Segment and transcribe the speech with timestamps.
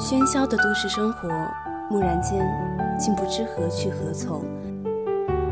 [0.00, 1.28] 喧嚣的都市生活，
[1.90, 2.42] 蓦然间，
[2.98, 4.42] 竟不知何去何从。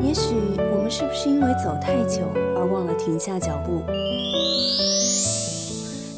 [0.00, 0.34] 也许
[0.72, 2.22] 我们是不是因为走太久
[2.56, 3.82] 而忘了停下脚步？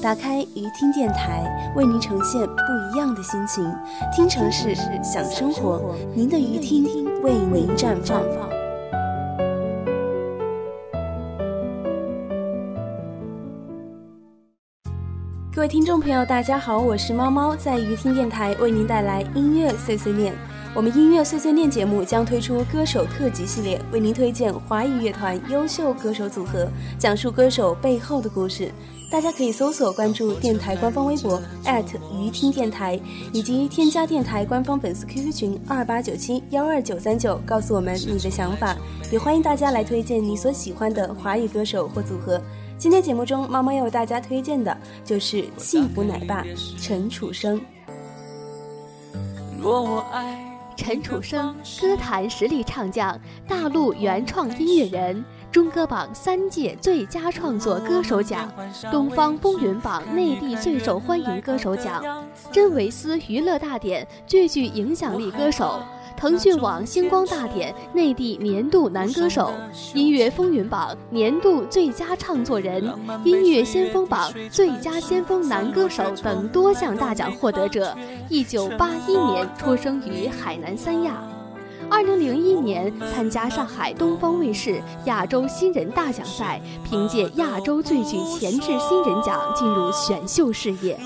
[0.00, 3.68] 打开鱼听电台，为您呈现不一样的心情。
[4.14, 6.84] 听城市，想生活，您的鱼听
[7.22, 8.22] 为您绽放。
[15.60, 20.34] 各位听众朋友，大家好，我是猫猫，在鱼听电台为您带来音乐碎碎念。
[20.74, 26.66] 我们音乐碎碎念节目将推出歌手特辑系列，为您推荐华语乐团优秀歌手组合，
[26.98, 28.72] 讲述歌手背后的故事。
[29.12, 31.38] 大家可以搜索关注电台官方微博
[32.18, 32.98] 鱼听电台，
[33.30, 38.74] 以及添加电台官方粉丝 QQ 群二八九七幺二九三九，告诉我们你的想法。
[39.12, 42.40] 也欢迎大家来推荐你所喜欢的华语歌手或组合。
[42.80, 46.42] 今天节目中，妈妈要为大家推荐的就是幸福奶爸
[46.80, 47.60] 陈楚生。
[50.74, 58.50] 陈楚生，歌坛实力唱将，大陆原创音乐人，中歌榜三届最佳创作歌手奖，
[58.90, 62.02] 东方风云榜内地最受欢迎歌手奖，
[62.50, 65.82] 真维斯娱乐大典最具影响力歌手。
[66.20, 69.54] 腾讯网星光大典内地年度男歌手，
[69.94, 72.84] 音乐风云榜年度最佳唱作人，
[73.24, 77.96] 音乐先锋榜最佳先锋男歌手等多项大奖获得者。
[78.28, 81.22] 一九八一年出生于海南三亚。
[81.90, 90.98] 二零零一年参加上海东方卫视亚洲新人大奖赛，凭借亚洲最具潜质新人奖进入选秀事业。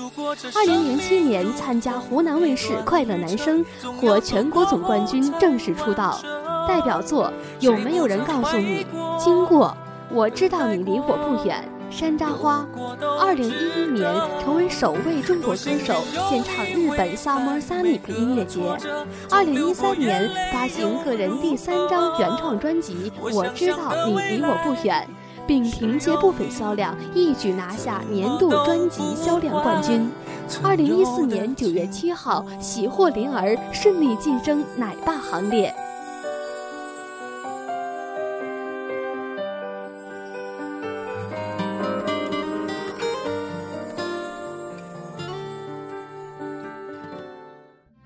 [0.53, 3.65] 二零零七年参加湖南卫视快乐男声，
[3.99, 6.19] 获全国总冠军，正式出道。
[6.67, 8.85] 代表作有没有人告诉你？
[9.19, 9.75] 经过
[10.11, 11.67] 我知道你离我不远。
[11.95, 12.67] 山楂花，
[13.21, 15.93] 二零一一年成为首位中国歌手
[16.29, 18.59] 献唱日本 Summer Sonic 音乐节。
[19.31, 25.07] 二零一三年发行个人第三张原创专辑《我知道你离我不远》，
[25.47, 30.11] 并凭借部分销量一举拿下年度专辑销量冠军。
[30.61, 35.73] 二零一四年九月七号，喜获麟儿，顺利晋升奶爸行列。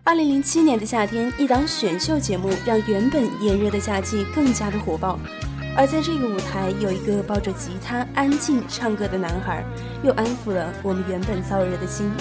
[0.09, 5.19] 二零零七年的夏天，一档选秀节目让原本炎热的夏季更加的火爆。
[5.77, 9.63] 而在这个舞台，有一个抱着吉他安静唱歌的男孩，
[10.03, 12.11] 又安抚了我们原本燥热的心。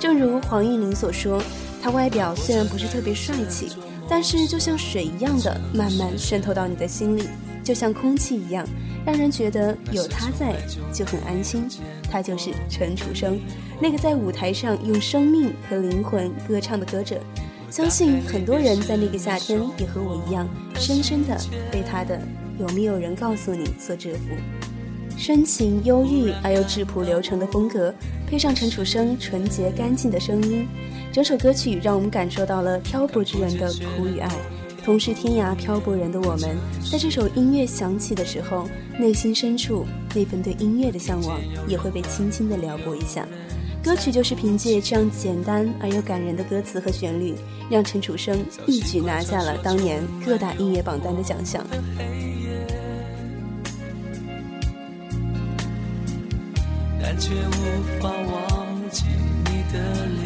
[0.00, 1.42] 正如黄韵玲所说，
[1.82, 3.70] 他外表虽然不是特别帅气，
[4.08, 7.28] 但是就像水一样的慢慢渗透到你的心里，
[7.62, 8.66] 就像空气一样。
[9.06, 10.56] 让人觉得有他在
[10.92, 11.68] 就很安心，
[12.10, 13.38] 他就是陈楚生，
[13.80, 17.20] 那个在舞台上用生命和灵魂歌唱的歌者。
[17.70, 21.40] 相信很多人在那个夏天也和我一样，深深的
[21.70, 22.20] 被他的
[22.58, 24.34] “有没有人告诉你”所折服。
[25.16, 27.94] 深情忧郁而又质朴流程的风格，
[28.26, 30.66] 配上陈楚生纯洁干净的声音，
[31.12, 34.28] 整首歌曲让我们感受到了漂泊之人的苦与爱。
[34.86, 36.56] 同是天涯漂泊人的我们，
[36.92, 43.26] 在这首音乐响起的时候，内心深处那份对音乐的向往也会被轻轻的撩拨一下。
[43.82, 47.34] 歌曲就是凭借这样简单而又感人的歌词和旋律，
[47.68, 51.66] 让陈楚生一举拿下了当年各大音乐榜单的奖项。
[57.02, 59.04] 但却无法忘记
[59.46, 60.25] 你的脸。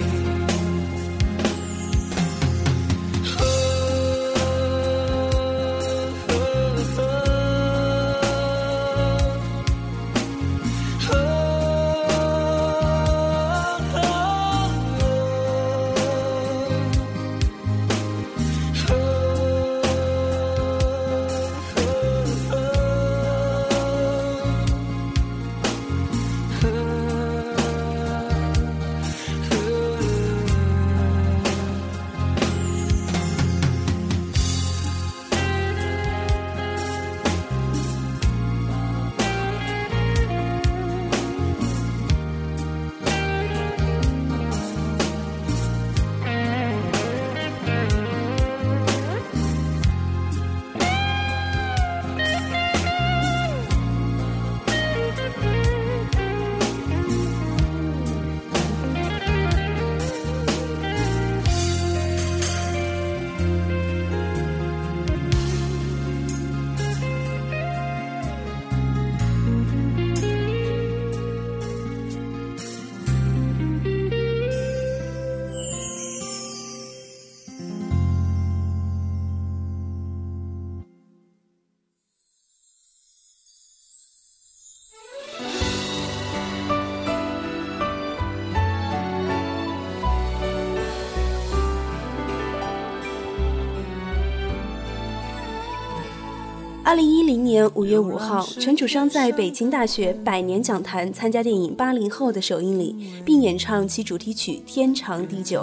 [96.91, 102.93] 二零一零年五月五号，陈楚生在北京大学百年讲坛参加电影《八零后》的首映礼，
[103.23, 105.61] 并演唱其主题曲《天长地久》。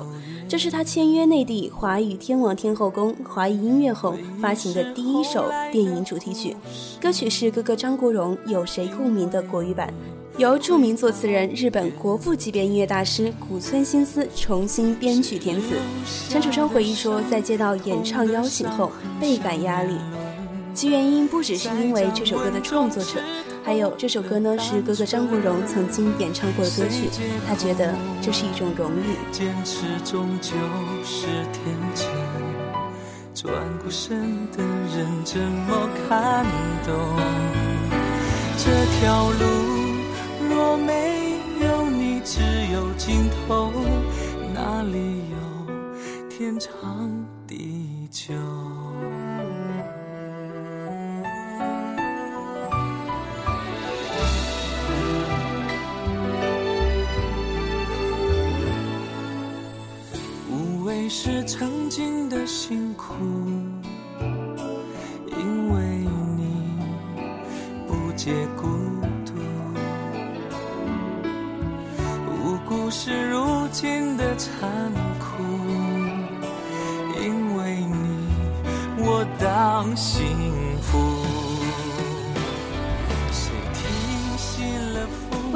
[0.48, 6.56] 这是他签约内地华语天王天后宫华语音乐后发行的第一首电影主题曲。
[6.98, 9.92] 歌曲是哥哥张国荣《有谁共鸣》的国语版，
[10.38, 15.76] 由著名作词人、日本国父级别音乐大师古村新司重新编曲填词。
[16.30, 18.90] 陈楚生回忆说，在接到演唱邀请后，
[19.20, 19.92] 倍感压力。
[20.78, 23.20] 其原因不只是因为这首歌的创作者，
[23.64, 27.10] 还有这首歌呢是哥哥张国荣曾经演唱过的歌曲，
[27.48, 27.92] 他觉得
[28.22, 29.16] 这是一种荣誉。
[29.32, 30.52] 坚持终究
[31.02, 32.06] 是天谴，
[33.34, 33.52] 转
[33.82, 34.20] 过身
[34.52, 36.46] 的人怎么看
[36.86, 36.94] 懂？
[38.56, 38.70] 这
[39.00, 39.44] 条路
[40.48, 42.40] 若没有你，只
[42.72, 43.72] 有尽头，
[44.54, 45.74] 哪里有
[46.30, 46.70] 天长
[61.08, 63.14] 是曾经的辛苦，
[65.26, 65.80] 因为
[66.36, 66.70] 你
[67.86, 68.66] 不解孤
[69.24, 69.32] 独，
[72.30, 74.70] 无辜是如今的残
[75.18, 75.42] 酷，
[77.22, 78.28] 因为你
[78.98, 80.57] 我当心。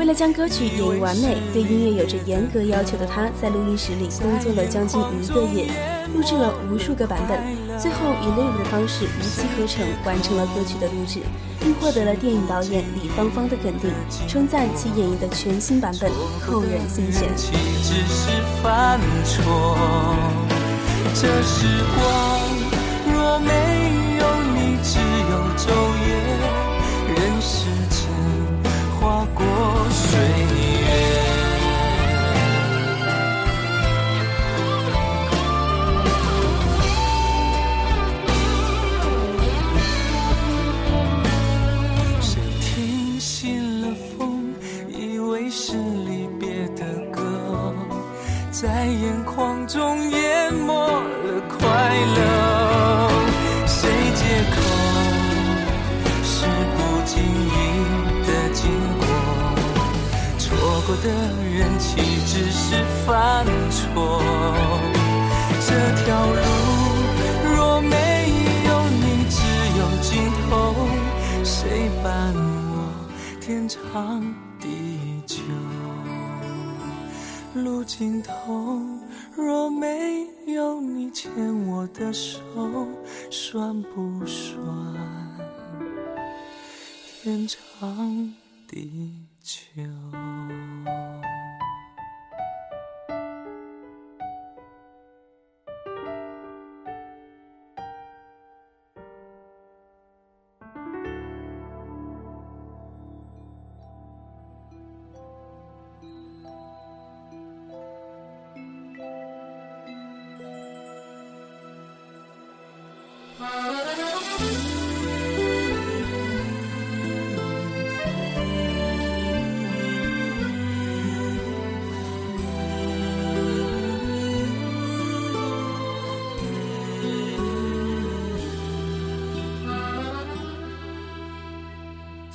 [0.02, 5.70] 为了将歌曲演绎完美，对音乐有着严格要求的他，在录音室里工作了将近一个月，
[6.12, 7.38] 录制了无数个版本，
[7.78, 11.20] 最后以 live 的方式一气呵成完成了歌曲的录制，
[11.60, 13.92] 并获得了电影导演李芳芳的肯定，
[14.26, 16.10] 称赞其演绎的全新版本
[16.44, 17.28] 扣人心弦。
[21.14, 21.62] 这时
[21.94, 22.18] 光
[23.06, 23.52] 若没
[24.18, 24.98] 有你，只
[25.30, 25.70] 有昼
[26.08, 26.31] 夜，
[29.42, 29.82] 过。
[29.90, 31.21] 岁月，
[61.02, 61.08] 的
[61.52, 64.22] 人岂只是犯错？
[65.66, 66.40] 这条路
[67.54, 67.96] 若没
[68.66, 69.36] 有你，只
[69.78, 70.10] 有尽
[70.48, 70.50] 头。
[71.44, 72.74] 谁伴我
[73.40, 74.22] 天长
[74.60, 74.68] 地
[75.26, 75.42] 久？
[77.54, 78.80] 路尽头
[79.36, 81.30] 若没有你牵
[81.66, 82.38] 我的手，
[83.30, 84.64] 算不算
[87.22, 88.32] 天长
[88.68, 89.21] 地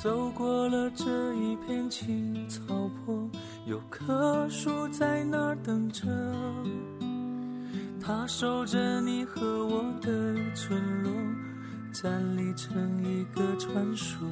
[0.08, 2.62] 走过了这一片青草
[3.04, 3.28] 坡，
[3.66, 6.06] 有棵树在那儿等着。
[8.00, 11.12] 它守着你和我的村落，
[11.92, 14.26] 站立成一个传说。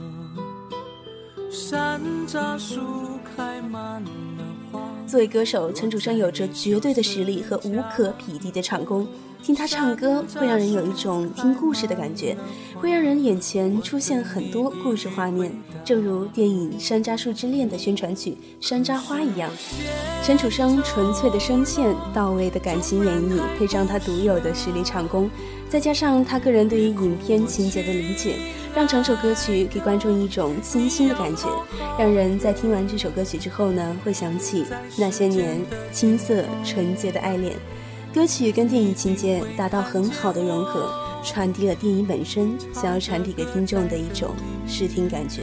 [1.50, 2.80] 山楂树
[3.36, 4.10] 开满了。
[5.16, 9.08] 作为歌手，陈楚生有着绝对的实力和无可匹敌的唱功。
[9.42, 12.36] 听他唱歌，会让人有一种听故事的感觉，
[12.74, 15.50] 会让人眼前出现很多故事画面，
[15.82, 19.50] 正如电影《山楂树之恋》的宣传曲《山楂花》一样。
[20.22, 25.30] 陈楚生纯粹的声线、到位的感情演绎，配上他独有的实力唱功，
[25.68, 28.36] 再加上他个人对于影片情节的理解，
[28.74, 31.48] 让整首歌曲给观众一种清新的感觉，
[31.98, 34.64] 让人在听完这首歌曲之后呢，会想起
[34.96, 35.60] 那些年
[35.92, 37.54] 青涩纯洁的爱恋。
[38.14, 40.90] 歌曲跟电影情节达到很好的融合，
[41.22, 44.30] 传递了电影本身想要传递给听众的一种
[44.66, 45.42] 视听感觉。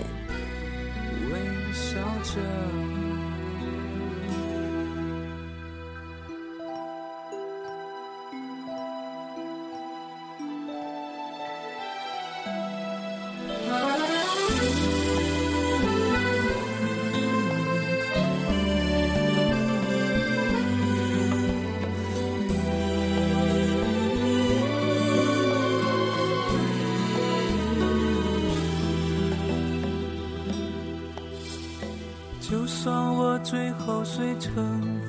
[32.63, 34.55] 就算我最后碎成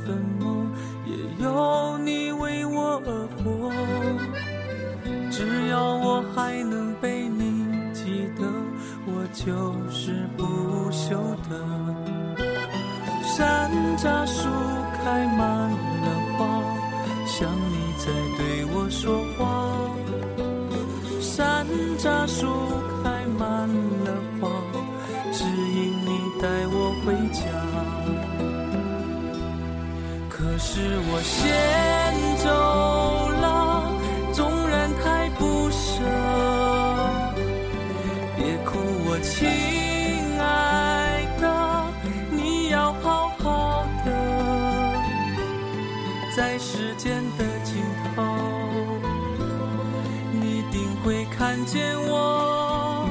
[0.05, 0.67] 粉末，
[1.07, 3.71] 也有你为我而活。
[5.31, 8.45] 只要我还能被你记得，
[9.07, 10.43] 我就是不
[10.91, 11.15] 朽
[11.49, 11.55] 的。
[13.23, 14.49] 山楂树
[14.99, 15.64] 开满
[30.75, 31.39] 是我先
[32.39, 32.51] 走
[33.31, 33.47] 了，
[34.33, 36.03] 纵然太不舍，
[38.37, 39.47] 别哭，我亲
[40.41, 41.47] 爱的，
[42.33, 44.11] 你要好好的，
[46.37, 47.81] 在时间的尽
[48.17, 48.21] 头，
[50.33, 53.09] 你定会看见我，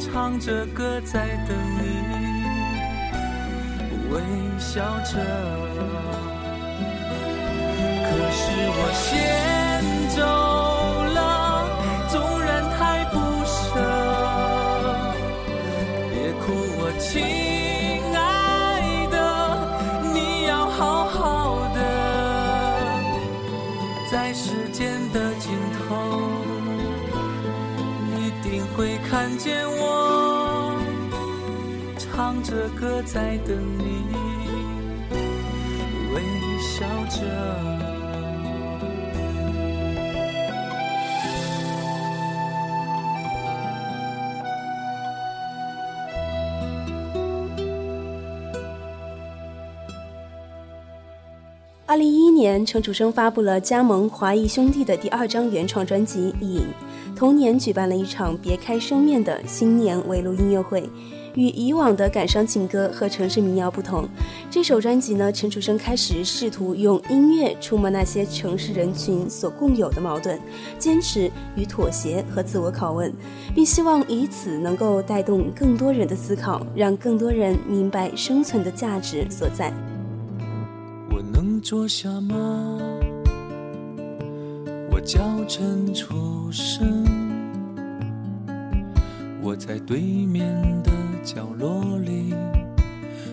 [0.00, 1.84] 唱着歌在等你。
[4.10, 4.22] 微
[4.58, 5.67] 笑着。
[8.58, 9.06] 是我先
[10.16, 10.18] 走
[11.14, 11.18] 了，
[12.10, 13.14] 纵然太不
[13.46, 13.78] 舍，
[16.10, 16.46] 别哭，
[16.80, 17.06] 我亲
[18.16, 18.18] 爱
[19.12, 19.16] 的，
[20.12, 21.78] 你要好好的，
[24.10, 25.94] 在时间的尽头，
[28.10, 30.74] 你定会看见我。
[31.96, 34.04] 唱着歌在等你，
[36.12, 36.20] 微
[36.58, 37.77] 笑着。
[51.88, 56.60] 二零一一年，陈楚生发布了加盟华谊兄弟的第二张原创专辑《影》，
[57.16, 60.86] 同年举办了一场别开生面的新年围炉音乐会。
[61.34, 64.06] 与以往的感伤情歌和城市民谣不同，
[64.50, 70.38] 这首专辑呢，陈楚生开始试图用音乐触摸那些城市人群所共有的矛盾、
[70.78, 73.10] 坚持与妥协和自我拷问，
[73.54, 79.72] 并希望以此能够带动更多人的思考，让更多人明白生存的价值所在。
[81.60, 82.78] 坐下吗？
[84.90, 87.04] 我叫陈楚生，
[89.42, 90.46] 我在对面
[90.82, 90.90] 的
[91.22, 92.34] 角落里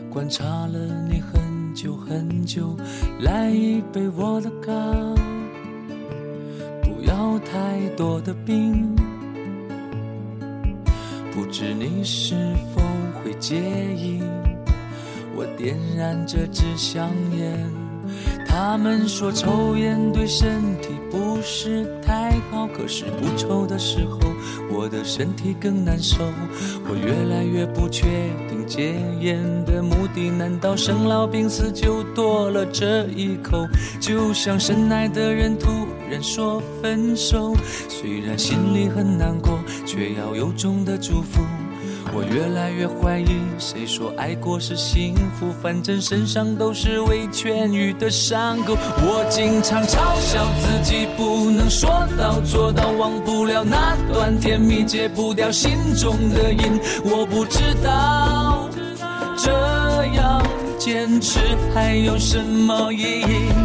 [0.10, 2.76] 观察了你很久很久，
[3.20, 4.72] 来一杯我的咖，
[6.82, 8.96] 不要太多的冰，
[11.34, 12.36] 不知你是
[12.74, 12.82] 否
[13.22, 13.56] 会介
[13.96, 14.22] 意。
[15.38, 17.70] 我点燃这支香烟，
[18.48, 24.20] 他们说抽烟对身体不是太好，可是不抽的时候，
[24.72, 26.18] 我的身体更难受。
[26.88, 28.08] 我越来越不确
[28.48, 33.68] 定戒烟的目的，难道生老病死就多了这一口？
[34.00, 35.70] 就像深爱的人突
[36.10, 37.56] 然说分手，
[37.90, 41.42] 虽然心里很难过，却要由衷的祝福。
[42.16, 45.52] 我越来越怀疑，谁说爱过是幸福？
[45.62, 48.74] 反正身上都是未痊愈的伤口。
[49.02, 56.80] 我经常嘲笑自己不能说到做到，忘不了那段甜蜜，戒不掉心中的瘾。
[57.04, 58.70] 我不知道
[59.38, 59.52] 这
[60.16, 60.42] 样
[60.80, 61.40] 坚持
[61.74, 63.65] 还有什么意义。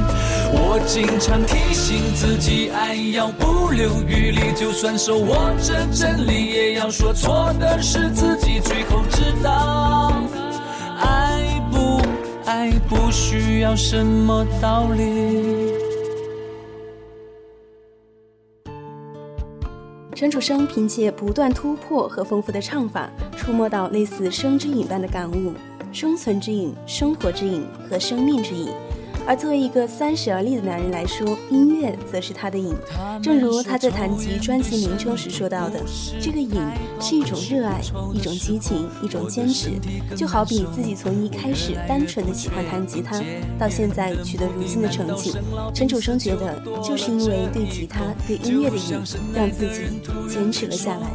[0.53, 8.61] 我经常提醒自己，爱要不留余力，就算手握着真理，也要说错的是自己。
[8.61, 10.13] 最后知道，
[10.99, 12.01] 爱不
[12.45, 15.73] 爱不需要什么道理。
[20.15, 25.55] 陈楚生凭借不断突破和丰富的唱法，触摸到类似生之影般的感悟：
[25.93, 28.69] 生存之影、生活之影和生命之影。
[29.31, 32.75] 而作为一个三十而立的男人来说，音乐则是他的瘾。
[33.23, 35.81] 正如他在谈及专辑名称时说到的，
[36.21, 36.61] 这个瘾
[37.01, 37.81] 是一种热爱，
[38.13, 39.71] 一种激情，一种坚持。
[40.17, 43.23] 就好比自己从一开始单纯的喜欢弹吉他，
[43.57, 45.33] 到现在取得如今的成绩，
[45.73, 49.01] 陈楚生觉得，就是因为对吉他、对音乐的瘾，
[49.33, 51.07] 让自己坚持了下来。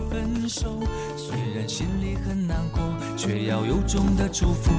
[0.47, 2.74] 虽然心里很难过，
[3.25, 4.71] 却要由衷的祝福。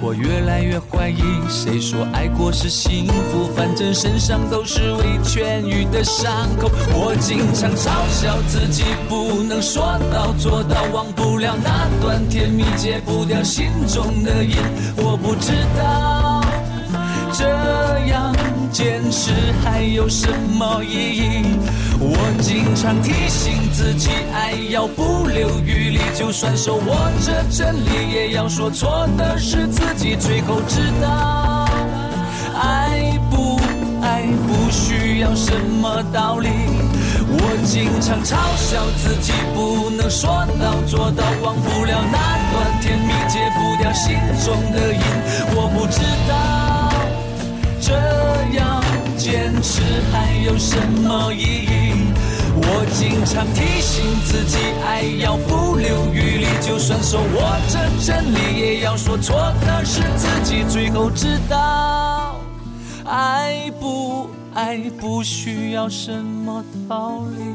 [0.00, 3.48] 我越来越怀疑，谁说爱过是幸福？
[3.56, 6.70] 反正身上都是未痊愈的伤口。
[6.92, 14.56] 我经常嘲笑自己不能说到做到，忘不了那段甜蜜，戒不掉心中的瘾。
[14.98, 16.37] 我不知道
[17.38, 17.44] 这
[18.08, 18.34] 样
[18.72, 19.30] 坚持
[19.62, 20.26] 还有什
[20.58, 21.42] 么意义？
[22.00, 30.16] 我经常提醒自己，爱要不留余力，就算手握着真理，也要说错的是自己。
[30.16, 31.64] 最后知道，
[32.60, 33.60] 爱不
[34.02, 36.48] 爱不需要什么道理。
[37.30, 42.18] 我经常嘲笑自己，不能说到做到，忘不了那
[42.50, 45.00] 段甜蜜，戒不掉心中的瘾。
[45.54, 46.67] 我不知道
[47.88, 47.94] 这
[48.58, 48.84] 样
[49.16, 49.80] 坚持
[50.12, 52.04] 还有什么意义。
[52.60, 60.64] 我经常提醒自己，爱要不留余力，就算手握着真理，也要说错的是自己。
[60.68, 62.38] 最后知道，
[63.06, 67.48] 爱不爱不需要什么道理。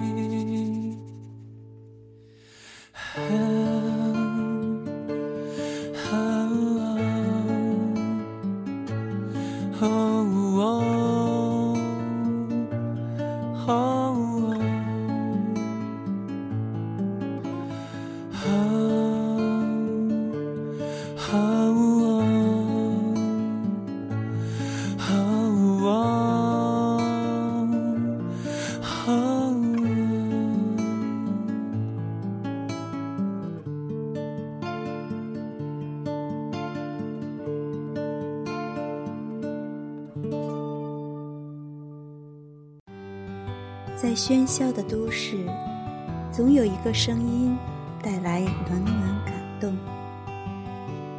[46.93, 47.57] 声音
[48.03, 49.75] 带来暖暖感动。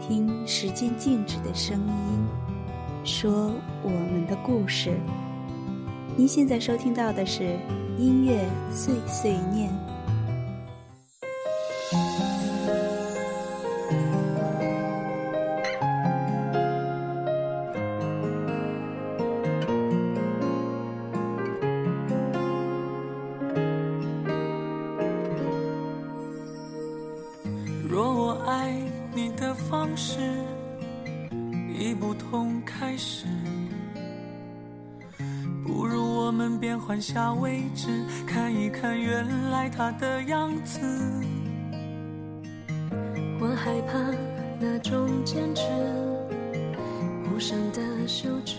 [0.00, 2.24] 听时间静止的声音，
[3.02, 3.50] 说
[3.82, 4.96] 我们的故事。
[6.16, 7.58] 您现在收听到的是
[7.98, 9.68] 音乐碎碎念。
[39.76, 40.78] 他的样子。
[43.40, 43.98] 我害怕
[44.60, 45.64] 那种坚持，
[47.24, 48.54] 无声的休止，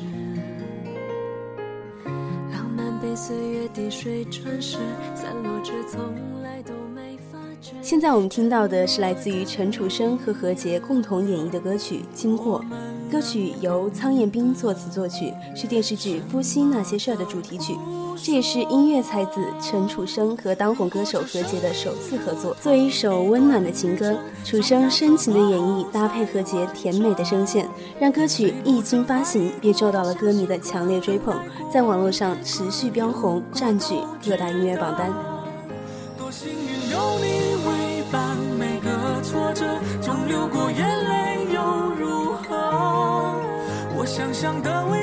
[2.51, 4.77] 浪漫被岁月滴水穿石，
[5.15, 6.01] 散落却从
[6.43, 7.71] 来都没发觉。
[7.81, 12.61] 现在我们听到的是来自于陈楚生和何洁共同演绎的歌曲《经过》。
[13.11, 17.75] 歌曲由苍彦斌作词作曲，是电视剧《夫妻那些事儿》的主题曲。
[18.17, 22.55] 这也是音乐才子陈楚生和当红歌手何洁的首次合作。
[22.55, 31.35] 作为一首温暖的情歌，楚生深情的演绎搭配何洁甜美的声线，让歌曲一经发行便受到了歌迷的强烈追捧，
[31.71, 35.13] 在网络上持续飙红，占据各大音乐榜单。
[36.17, 37.25] 多幸运有你
[37.67, 39.65] 为伴，每个挫折
[40.01, 41.14] 总流过眼泪
[44.45, 44.94] 想象的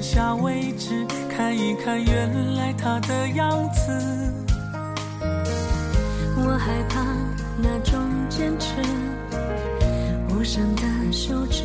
[0.00, 3.92] 下位置，看一看原来他的样子。
[6.36, 7.04] 我害怕
[7.62, 8.74] 那种坚持，
[10.30, 10.82] 无声的
[11.12, 11.64] 休止，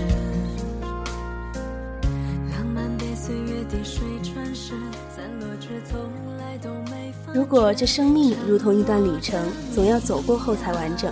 [2.51, 4.73] 浪漫被岁月滴水穿石，
[5.15, 5.97] 散落却从
[6.37, 7.13] 来都没。
[7.33, 9.41] 如果这生命如同一段旅程，
[9.73, 11.09] 总要走过后才完整。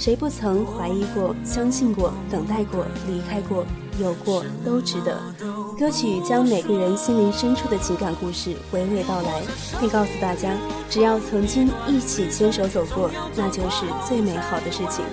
[0.00, 3.66] 谁不曾怀疑过、相信过、等待过、离开过、
[3.98, 5.20] 有过，都值得。
[5.78, 9.42] 歌曲将每个人心灵深处的情感故事娓娓道来，
[9.78, 10.56] 并告诉大家，
[10.88, 15.04] 只要曾经一起牵手走过，那就是最美好的事情。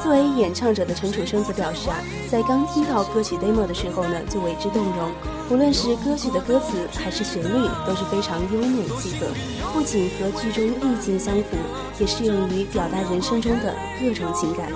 [0.00, 1.96] 作为演唱者的陈楚生则表示啊，
[2.30, 5.10] 在刚听到歌曲 demo 的时候呢，就为之动容。
[5.50, 9.26] 无论是歌曲的歌词还是旋律，都是非常优美契合，
[9.72, 11.56] 不仅和剧中意境相符，
[11.98, 14.70] 也适用于表达人生中的各种情感。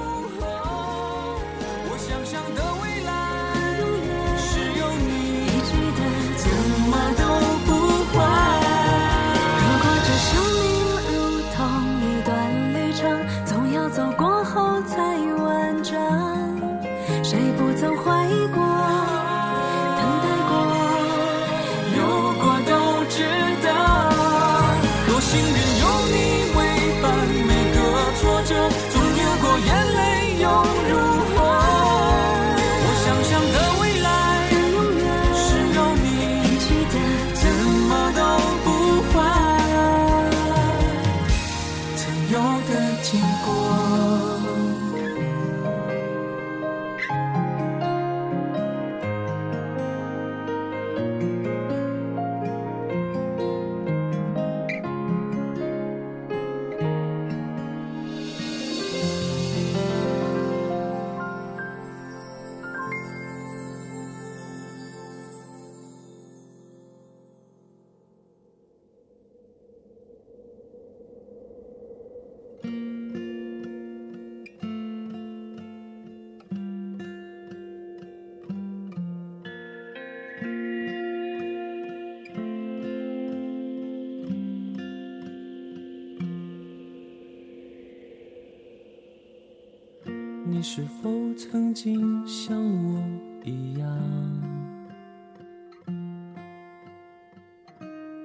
[90.62, 93.02] 你是否曾经像我
[93.42, 93.88] 一样，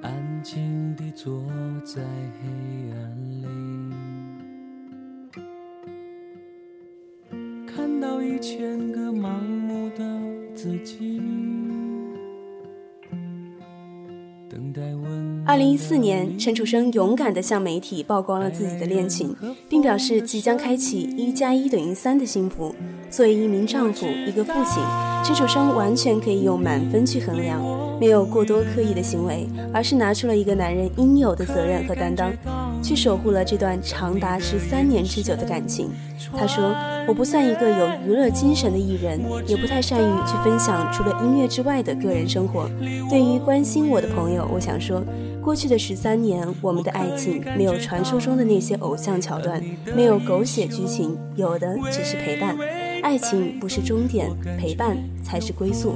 [0.03, 1.43] 安静地坐
[1.83, 2.47] 在黑
[15.47, 19.33] 二零一四年，陈楚生勇敢地向媒体曝光了自己的恋情，
[19.69, 22.75] 并表示即将开启一加一等于三的幸福。
[23.09, 24.83] 作为一名丈夫、一个父亲，
[25.23, 27.63] 陈楚生完全可以用满分去衡量，
[27.97, 32.29] 没有过多刻意的行为，而是拿出了一个男人应有的责任和担当，
[32.83, 35.89] 去守护了这段长达十三年之久的感情。
[36.37, 36.75] 他说
[37.07, 42.69] ：“我不算一个有娱乐精神的艺人，也不太善于去分享除了音乐之外的个人生活。
[43.09, 45.01] 对于关心我的朋友，我想说。”
[45.47, 49.63] 过去的十三年，我们的爱情没有传说中的那些偶像桥段，
[49.95, 52.57] 没有狗血剧情，有的只是陪伴。
[53.01, 54.29] 爱情不是终点，
[54.59, 55.93] 陪伴才是归宿。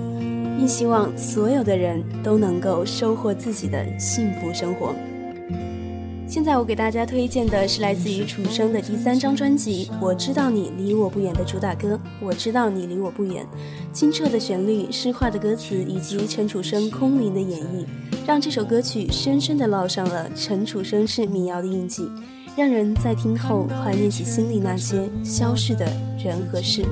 [0.58, 4.96] 并希望所有的人都能够收获自己的幸福生活。
[6.26, 13.46] 现在我给大家推荐的是来自于楚生的第三张专辑《我知道你离我不远》的主打歌《我知道你离我不远》，
[13.92, 17.86] 清澈的旋律、诗化的歌词以及陈楚生空灵的演绎，
[18.26, 22.10] 让这首歌曲深深地烙上了陈楚生式民谣的印记，
[22.56, 25.86] 让人在听后怀念起心里那些消逝的
[26.24, 26.86] 人和事。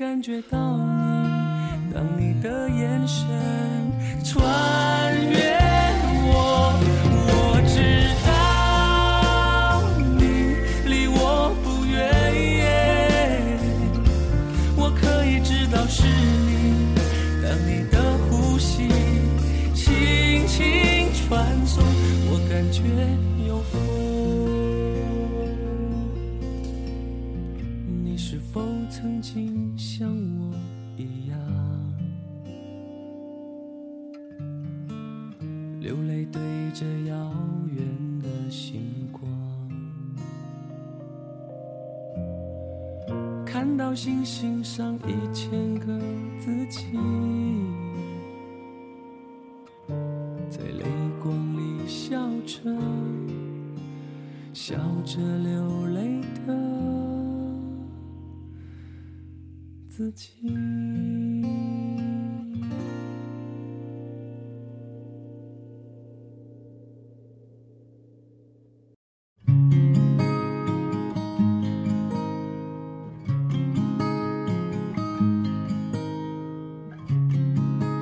[0.00, 3.28] 感觉到你，当你的眼神
[4.24, 5.54] 穿越
[6.24, 6.72] 我，
[7.28, 8.32] 我知道
[10.16, 10.56] 你
[10.88, 12.00] 离我不远，
[14.74, 16.94] 我可以知道是你，
[17.42, 18.88] 当你的呼吸
[19.74, 21.84] 轻轻传送，
[22.30, 22.80] 我感觉
[23.46, 23.78] 有风
[28.52, 28.60] 否
[28.90, 29.78] 曾经？
[29.78, 30.52] 像我
[30.96, 31.38] 一样，
[35.80, 36.42] 流泪对
[36.74, 37.32] 着遥
[37.68, 37.86] 远
[38.20, 39.30] 的星光，
[43.46, 45.96] 看到星星上一千个
[46.40, 46.98] 自己，
[50.50, 50.84] 在泪
[51.22, 52.68] 光里笑着，
[54.52, 56.09] 笑着流泪
[60.00, 60.30] 自己。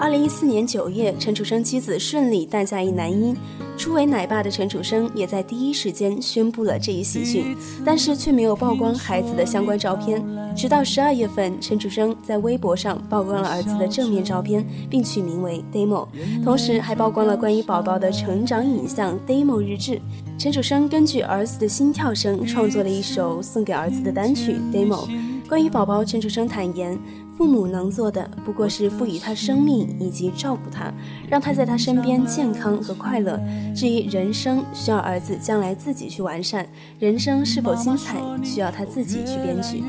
[0.01, 3.37] 二零一四年九月，陈楚生妻子顺利诞下一男婴。
[3.79, 10.21] 初为奶爸的陈楚生也在第一时间宣布了这一喜讯，但是却没有曝光孩子的相关照片。
[10.57, 16.09] 直到十二月份，陈楚生在微博上曝光了儿子的正面照片，并取名为 Demo，
[16.43, 20.01] 同时还曝光了关于宝宝的成长影像 Demo 日志。
[20.37, 25.09] 陈楚生根据儿子的心跳声创作了一首送给儿子的单曲 Demo。
[25.49, 26.99] 关于宝宝，陈楚生坦言。
[27.39, 30.93] 父母能做的不过是赋予他生命以及照顾他，
[31.31, 33.41] 让他在他身边健康和快乐。
[33.77, 36.67] 至于人生，需要儿子将来自己去完善。
[36.99, 39.85] 人生是否精彩，需要他自己去编剧。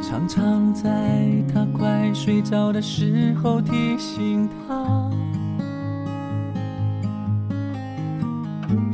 [0.00, 0.88] 常常在
[1.52, 5.10] 他快睡着的时候提醒他，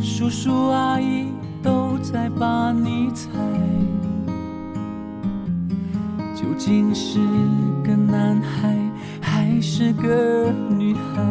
[0.00, 1.26] 叔叔阿姨
[1.62, 3.28] 都在把你猜，
[6.42, 7.20] 究竟是
[7.84, 8.76] 个男孩
[9.20, 11.22] 还是个女孩？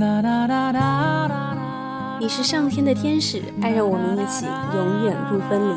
[0.00, 2.18] 哒哒哒哒哒哒。
[2.18, 5.74] 你是上天的天使，爱让我们一起永远不分离。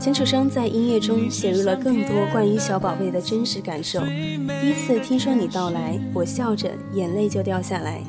[0.00, 4.00] 陈楚生在音乐中写入了更多关于小宝贝的真实感受。
[4.06, 8.00] 第一次听说你到来，我笑着，眼泪就掉下来。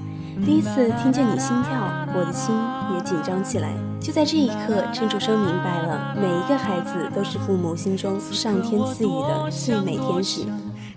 [0.46, 2.56] 第一次听见你心跳，我的心
[3.02, 3.74] 紧张起来。
[4.00, 10.42] 就在这一刻，陈楚生明白了，每一个孩子都是父母心中上天赐予的最美天使。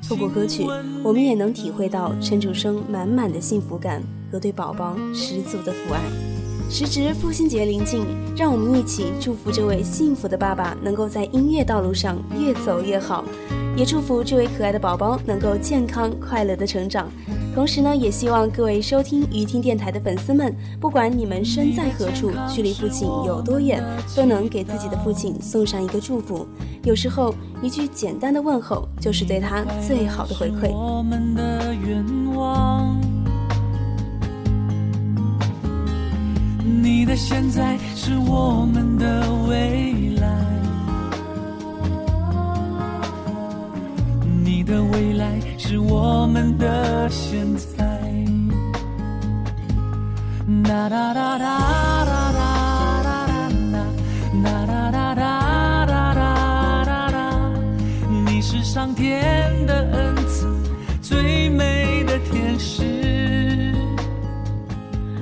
[0.09, 0.67] 透过歌曲，
[1.03, 6.01] 我们也能体会到陈楚生满满的幸福感和对宝宝十足的父爱。
[6.71, 8.05] 时值父亲节临近，
[8.37, 13.25] 让我们一起祝福这位幸福的爸爸能够在音乐道路上越走越好，
[13.77, 17.09] 也祝福这位可爱的宝宝能够健康快乐的成长。
[17.55, 23.83] 同时呢，也希望各位收听鱼听电台的粉丝们，不管你们身在何处，距离父亲有多远，
[24.17, 26.47] 都能给自己的父亲送上一个祝福。
[26.83, 30.71] 有时候，一句简单的问候，就是对他最好的回馈。
[30.71, 32.97] 我们的愿望。
[36.83, 40.54] 你的现在是我们的未来，
[44.65, 47.85] 的未来是我们的现在。
[50.63, 52.47] 哒哒哒哒哒哒
[53.03, 53.27] 哒
[54.43, 57.17] 哒哒哒哒哒哒哒哒，
[58.27, 60.47] 你是上天的恩赐，
[61.03, 62.94] 最美的天使。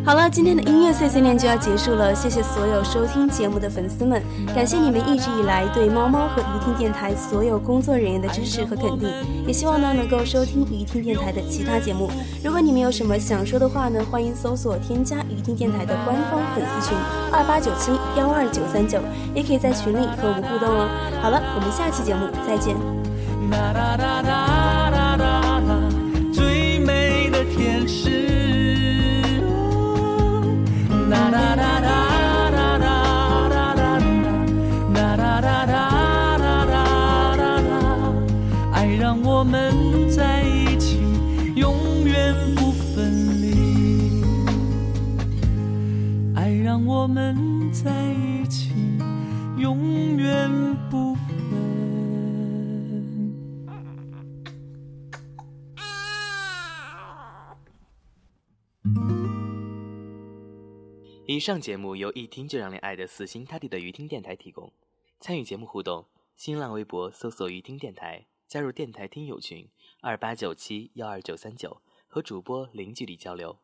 [0.05, 4.21] 好了，今天的音乐碎碎念就要结束了，谢谢所有收听节目的粉丝们，
[4.53, 9.09] 感谢你们一直以来对猫猫和鱼听电台所有工作人员的支持和肯定，
[9.47, 12.11] 也希望呢能够收听鱼听电台的其他节目。
[12.45, 16.99] 如果你们有什么想说的话呢，欢迎搜索添加鱼听电台的官方粉丝群
[17.33, 18.99] 二八九七幺二九三九，
[19.35, 20.89] 也可以在群里和我们互动哦。
[21.23, 22.77] 好了，我们下期节目再见。
[61.43, 64.73] 上节目由一听就让你爱的死心塌地的鱼听电台提供。
[65.19, 69.69] 参与节目互动，新浪微博搜索“鱼听电台”，加入电台听友群
[70.03, 73.59] 二八九七幺二九三九，和主播零距离交流。